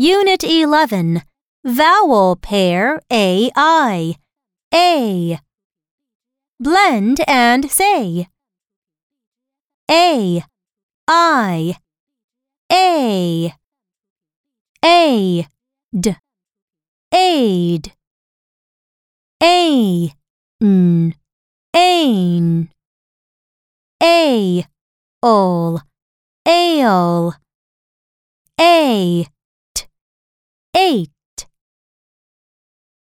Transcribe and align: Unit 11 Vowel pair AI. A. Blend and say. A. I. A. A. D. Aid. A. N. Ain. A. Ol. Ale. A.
Unit 0.00 0.44
11 0.44 1.22
Vowel 1.64 2.36
pair 2.36 3.00
AI. 3.10 4.14
A. 4.72 5.38
Blend 6.60 7.20
and 7.26 7.70
say. 7.70 8.28
A. 9.90 10.44
I. 11.08 11.76
A. 12.70 13.54
A. 14.84 15.46
D. 15.98 16.16
Aid. 17.12 17.92
A. 19.42 20.12
N. 20.62 21.14
Ain. 21.74 22.47
A. 24.00 24.64
Ol. 25.22 25.80
Ale. 26.46 27.32
A. 28.60 29.37